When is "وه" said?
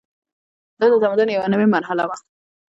2.09-2.17